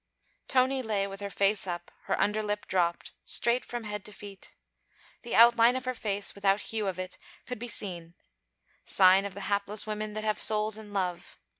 Tony 0.47 0.81
lay 0.81 1.05
with 1.05 1.21
her 1.21 1.29
face 1.29 1.67
up, 1.67 1.91
her 2.05 2.19
underlip 2.19 2.65
dropped; 2.65 3.13
straight 3.23 3.63
from 3.63 3.83
head 3.83 4.03
to 4.05 4.11
feet. 4.11 4.55
The 5.21 5.35
outline 5.35 5.75
of 5.75 5.85
her 5.85 5.93
face, 5.93 6.33
without 6.33 6.59
hue 6.61 6.87
of 6.87 6.97
it, 6.97 7.19
could 7.45 7.59
be 7.59 7.67
seen: 7.67 8.15
sign 8.83 9.25
of 9.25 9.35
the 9.35 9.41
hapless 9.41 9.85
women 9.85 10.13
that 10.13 10.23
have 10.23 10.39
souls 10.39 10.75
in 10.75 10.91
love. 10.91 11.37